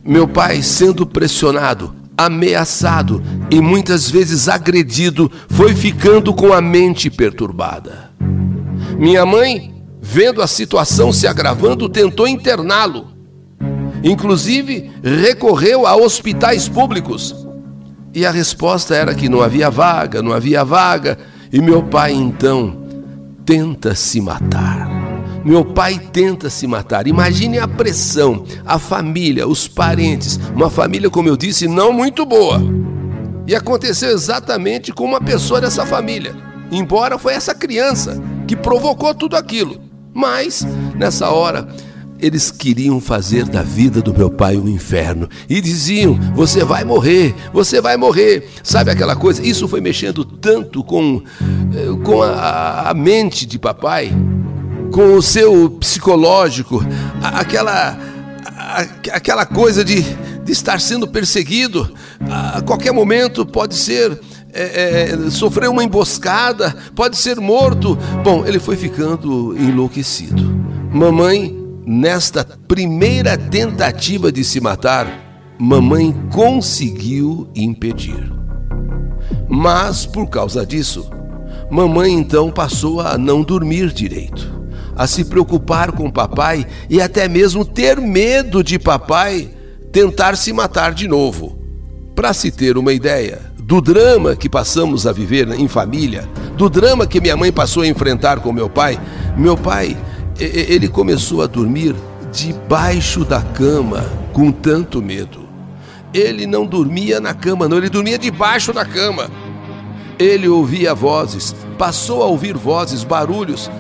[0.05, 1.95] meu pai, sendo pressionado,
[2.25, 8.11] ameaçado e muitas vezes agredido, foi ficando com a mente perturbada.
[8.99, 13.21] Minha mãe, vendo a situação se agravando, tentou interná-lo
[14.03, 17.35] Inclusive, recorreu a hospitais públicos.
[18.15, 21.19] E a resposta era que não havia vaga, não havia vaga.
[21.53, 22.77] E meu pai então
[23.45, 24.90] tenta se matar.
[25.45, 27.07] Meu pai tenta se matar.
[27.07, 30.39] Imagine a pressão, a família, os parentes.
[30.55, 32.61] Uma família, como eu disse, não muito boa.
[33.47, 36.37] E aconteceu exatamente com uma pessoa dessa família.
[36.71, 39.81] Embora foi essa criança que provocou tudo aquilo.
[40.13, 41.67] Mas, nessa hora,
[42.21, 47.35] eles queriam fazer da vida do meu pai um inferno e diziam: Você vai morrer,
[47.53, 48.49] você vai morrer.
[48.63, 49.43] Sabe aquela coisa?
[49.43, 51.23] Isso foi mexendo tanto com,
[51.75, 54.13] eh, com a, a mente de papai,
[54.91, 56.85] com o seu psicológico,
[57.23, 57.99] aquela,
[59.13, 61.93] aquela coisa de, de estar sendo perseguido.
[62.29, 64.19] A qualquer momento pode ser.
[64.53, 67.97] É, é, sofrer uma emboscada, pode ser morto.
[68.25, 70.43] Bom, ele foi ficando enlouquecido.
[70.93, 71.61] Mamãe
[71.93, 75.09] Nesta primeira tentativa de se matar,
[75.59, 78.33] mamãe conseguiu impedir.
[79.49, 81.11] Mas por causa disso,
[81.69, 84.60] mamãe então passou a não dormir direito,
[84.97, 89.51] a se preocupar com papai e até mesmo ter medo de papai
[89.93, 91.59] tentar se matar de novo.
[92.15, 97.07] Para se ter uma ideia do drama que passamos a viver em família, do drama
[97.07, 99.01] que minha mãe passou a enfrentar com meu pai,
[99.37, 99.97] meu pai
[100.39, 101.95] ele começou a dormir
[102.33, 105.49] debaixo da cama com tanto medo.
[106.13, 109.31] Ele não dormia na cama, não, ele dormia debaixo da cama.
[110.19, 113.71] Ele ouvia vozes, passou a ouvir vozes, barulhos.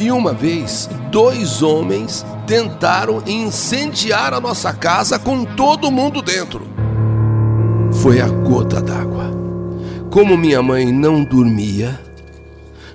[0.00, 6.62] E uma vez, dois homens tentaram incendiar a nossa casa com todo mundo dentro.
[7.92, 9.32] Foi a gota d'água.
[10.08, 11.98] Como minha mãe não dormia,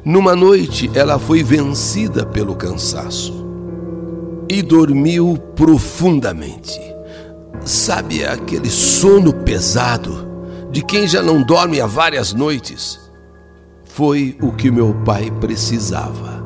[0.06, 3.46] numa noite, ela foi vencida pelo cansaço
[4.50, 6.80] e dormiu profundamente.
[7.66, 10.26] Sabe aquele sono pesado
[10.72, 13.00] de quem já não dorme há várias noites?
[13.84, 16.43] Foi o que meu pai precisava.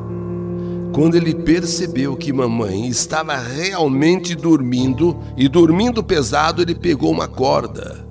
[0.92, 8.06] Quando ele percebeu que mamãe estava realmente dormindo e dormindo pesado, ele pegou uma corda.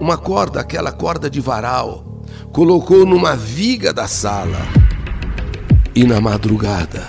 [0.00, 2.14] Uma corda, aquela corda de varal
[2.52, 4.60] colocou numa viga da sala.
[5.94, 7.06] E na madrugada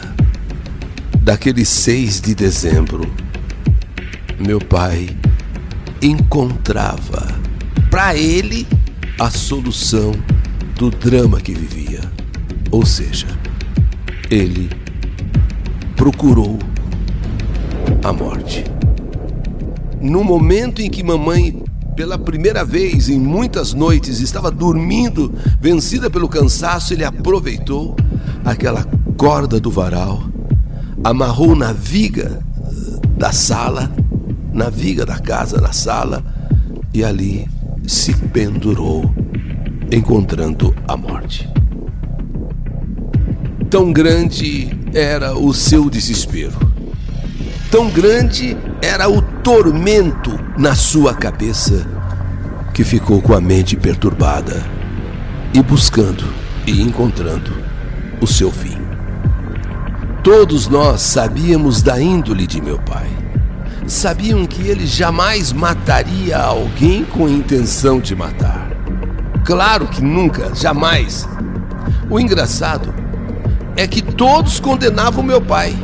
[1.21, 3.11] daquele 6 de dezembro,
[4.39, 5.09] meu pai
[6.01, 7.27] encontrava
[7.89, 8.67] para ele
[9.19, 10.11] a solução
[10.75, 12.01] do drama que vivia.
[12.71, 13.27] Ou seja,
[14.29, 14.69] ele
[15.95, 16.59] procurou
[18.03, 18.63] a morte.
[20.01, 21.63] No momento em que mamãe,
[21.95, 27.95] pela primeira vez em muitas noites, estava dormindo, vencida pelo cansaço, ele aproveitou
[28.43, 28.85] aquela
[29.17, 30.23] corda do varal,
[31.03, 32.39] amarrou na viga
[33.17, 33.91] da sala,
[34.53, 36.23] na viga da casa, na sala,
[36.93, 37.47] e ali
[37.87, 39.11] se pendurou,
[39.91, 41.49] encontrando a morte.
[43.69, 46.57] Tão grande era o seu desespero,
[47.69, 51.85] tão grande era o tormento na sua cabeça,
[52.73, 54.65] que ficou com a mente perturbada
[55.53, 56.23] e buscando
[56.65, 57.51] e encontrando
[58.21, 58.77] o seu fim.
[60.23, 63.09] Todos nós sabíamos da índole de meu pai.
[63.85, 68.71] Sabiam que ele jamais mataria alguém com intenção de matar.
[69.43, 71.27] Claro que nunca, jamais.
[72.09, 72.94] O engraçado
[73.75, 75.75] é que todos condenavam meu pai.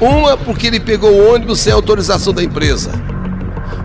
[0.00, 2.90] Uma porque ele pegou o ônibus sem autorização da empresa.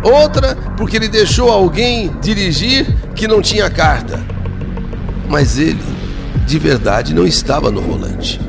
[0.04, 4.20] Outra porque ele deixou alguém dirigir que não tinha carta.
[5.30, 5.82] Mas ele,
[6.46, 8.40] de verdade, não estava no volante.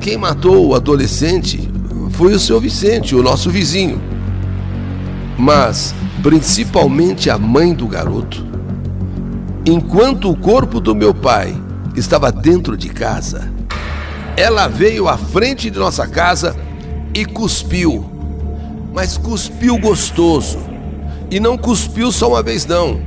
[0.00, 1.70] Quem matou o adolescente
[2.12, 4.00] foi o seu Vicente, o nosso vizinho.
[5.38, 8.44] Mas, principalmente a mãe do garoto.
[9.64, 11.54] Enquanto o corpo do meu pai
[12.00, 13.52] estava dentro de casa,
[14.36, 16.56] ela veio à frente de nossa casa
[17.14, 18.10] e cuspiu.
[18.92, 20.58] Mas cuspiu gostoso.
[21.30, 23.00] E não cuspiu só uma vez, não.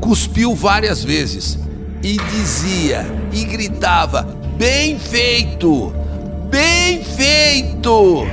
[0.00, 1.58] Cuspiu várias vezes.
[2.02, 4.22] E dizia, e gritava:
[4.56, 5.92] Bem feito!
[6.50, 8.26] Bem feito!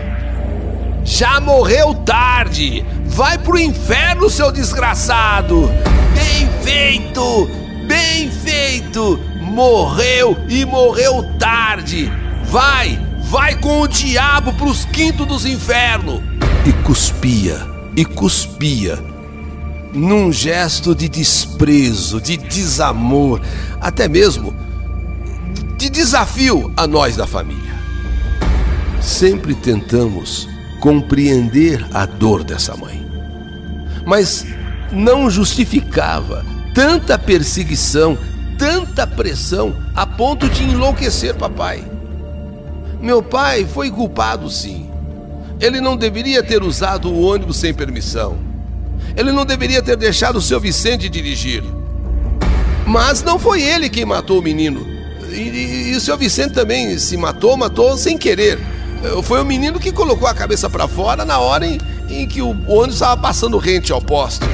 [1.04, 2.86] Já morreu tarde!
[3.06, 5.70] Vai pro inferno, seu desgraçado!
[6.14, 7.50] Bem feito!
[7.88, 9.35] Bem feito!
[9.56, 12.12] Morreu e morreu tarde!
[12.44, 13.00] Vai!
[13.24, 16.22] Vai com o diabo pros quintos dos infernos!
[16.64, 19.04] E cuspia, e cuspia,
[19.94, 23.42] num gesto de desprezo, de desamor,
[23.82, 24.54] até mesmo
[25.78, 27.76] de desafio a nós da família
[29.06, 30.50] sempre tentamos
[30.80, 33.06] compreender a dor dessa mãe.
[34.06, 34.46] Mas
[34.92, 36.44] não justificava
[36.74, 38.18] tanta perseguição,
[38.58, 41.84] tanta pressão a ponto de enlouquecer papai.
[43.02, 44.90] Meu pai foi culpado, sim.
[45.60, 48.38] Ele não deveria ter usado o ônibus sem permissão.
[49.16, 51.64] Ele não deveria ter deixado o seu Vicente dirigir.
[52.86, 54.86] Mas não foi ele quem matou o menino.
[55.30, 58.60] E, e, e o seu Vicente também se matou, matou sem querer.
[59.24, 61.78] Foi o menino que colocou a cabeça para fora na hora em,
[62.10, 64.46] em que o ônibus estava passando rente ao poste.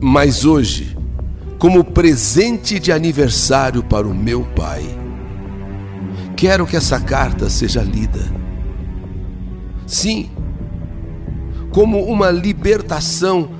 [0.00, 0.95] Mas hoje,
[1.58, 4.84] como presente de aniversário para o meu pai,
[6.36, 8.20] quero que essa carta seja lida.
[9.86, 10.30] Sim,
[11.70, 13.50] como uma libertação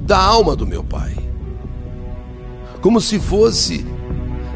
[0.00, 1.16] da alma do meu pai.
[2.80, 3.86] Como se fosse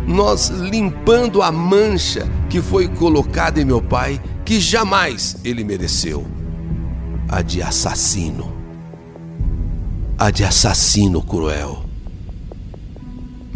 [0.06, 6.24] nós limpando a mancha que foi colocada em meu pai, que jamais ele mereceu
[7.28, 8.52] a de assassino,
[10.16, 11.85] a de assassino cruel.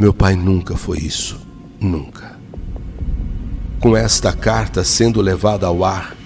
[0.00, 1.38] Meu pai nunca foi isso,
[1.78, 2.34] nunca.
[3.78, 6.16] Com esta carta sendo levada ao ar,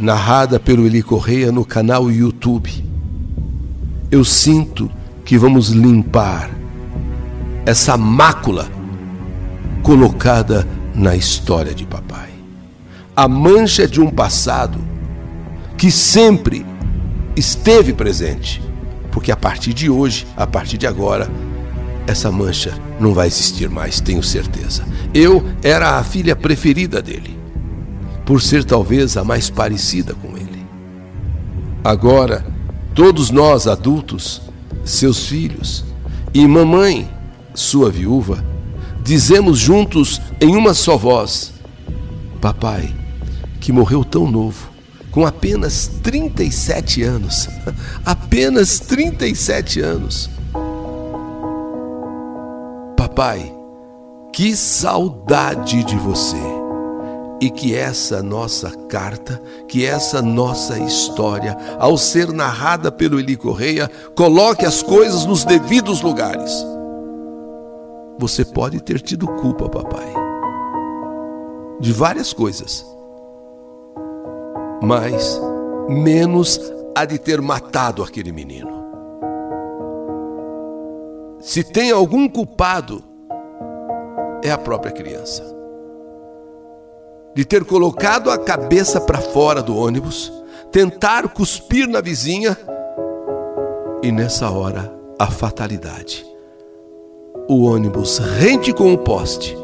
[0.00, 2.72] narrada pelo Eli Correia no canal YouTube,
[4.10, 4.90] eu sinto
[5.26, 6.50] que vamos limpar
[7.66, 8.66] essa mácula
[9.82, 12.30] colocada na história de papai.
[13.14, 14.78] A mancha de um passado
[15.76, 16.64] que sempre
[17.36, 18.62] esteve presente,
[19.10, 21.30] porque a partir de hoje, a partir de agora,
[22.06, 24.84] essa mancha não vai existir mais, tenho certeza.
[25.14, 27.38] Eu era a filha preferida dele,
[28.24, 30.66] por ser talvez a mais parecida com ele.
[31.84, 32.44] Agora,
[32.94, 34.42] todos nós adultos,
[34.84, 35.84] seus filhos,
[36.34, 37.10] e mamãe
[37.54, 38.44] sua viúva,
[39.02, 41.52] dizemos juntos em uma só voz:
[42.40, 42.94] Papai,
[43.60, 44.70] que morreu tão novo,
[45.10, 47.48] com apenas 37 anos,
[48.04, 50.30] apenas 37 anos.
[53.12, 53.54] Papai,
[54.32, 56.40] que saudade de você.
[57.42, 59.38] E que essa nossa carta,
[59.68, 66.00] que essa nossa história, ao ser narrada pelo Eli Correia, coloque as coisas nos devidos
[66.00, 66.50] lugares.
[68.18, 70.14] Você pode ter tido culpa, papai,
[71.80, 72.86] de várias coisas,
[74.82, 75.38] mas
[75.86, 76.58] menos
[76.96, 78.81] a de ter matado aquele menino.
[81.42, 83.02] Se tem algum culpado,
[84.44, 85.44] é a própria criança.
[87.34, 90.32] De ter colocado a cabeça para fora do ônibus,
[90.70, 92.56] tentar cuspir na vizinha
[94.04, 96.24] e nessa hora a fatalidade.
[97.48, 99.56] O ônibus rente com o poste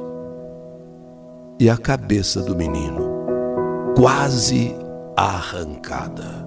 [1.61, 3.09] e a cabeça do menino
[3.97, 4.75] quase
[5.17, 6.45] arrancada.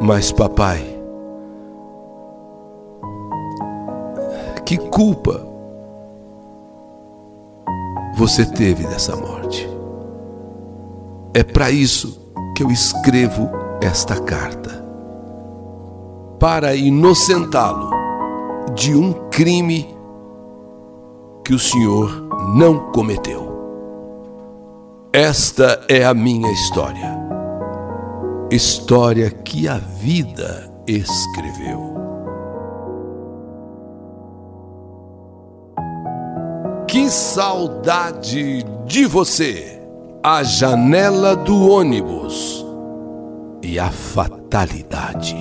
[0.00, 0.95] Mas, papai,
[4.66, 5.46] que culpa
[8.16, 9.66] você teve dessa morte?
[11.32, 13.48] É para isso que eu escrevo
[13.80, 14.84] esta carta
[16.40, 17.90] para inocentá-lo
[18.74, 19.94] de um crime
[21.44, 23.46] que o Senhor não cometeu.
[25.12, 27.16] Esta é a minha história.
[28.50, 31.95] História que a vida escreveu.
[37.10, 39.80] Saudade de você!
[40.22, 42.66] A janela do ônibus
[43.62, 45.36] e a fatalidade.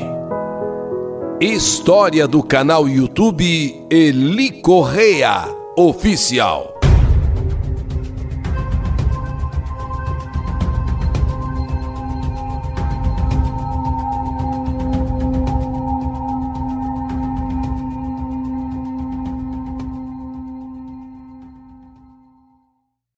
[1.41, 5.43] História do canal YouTube Eli Correia
[5.75, 6.74] Oficial.